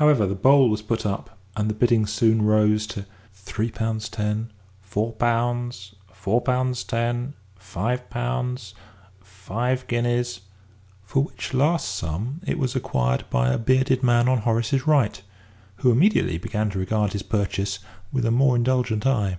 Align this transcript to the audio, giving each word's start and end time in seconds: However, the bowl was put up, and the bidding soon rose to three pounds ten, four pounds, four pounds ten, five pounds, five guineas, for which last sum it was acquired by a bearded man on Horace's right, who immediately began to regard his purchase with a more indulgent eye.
However, 0.00 0.26
the 0.26 0.34
bowl 0.34 0.70
was 0.70 0.80
put 0.80 1.04
up, 1.04 1.36
and 1.54 1.68
the 1.68 1.74
bidding 1.74 2.06
soon 2.06 2.40
rose 2.40 2.86
to 2.86 3.04
three 3.34 3.70
pounds 3.70 4.08
ten, 4.08 4.50
four 4.80 5.12
pounds, 5.12 5.94
four 6.14 6.40
pounds 6.40 6.82
ten, 6.82 7.34
five 7.54 8.08
pounds, 8.08 8.72
five 9.20 9.86
guineas, 9.86 10.40
for 11.02 11.24
which 11.24 11.52
last 11.52 11.94
sum 11.94 12.40
it 12.46 12.58
was 12.58 12.74
acquired 12.74 13.28
by 13.28 13.50
a 13.52 13.58
bearded 13.58 14.02
man 14.02 14.30
on 14.30 14.38
Horace's 14.38 14.86
right, 14.86 15.20
who 15.76 15.92
immediately 15.92 16.38
began 16.38 16.70
to 16.70 16.78
regard 16.78 17.12
his 17.12 17.22
purchase 17.22 17.80
with 18.10 18.24
a 18.24 18.30
more 18.30 18.56
indulgent 18.56 19.06
eye. 19.06 19.36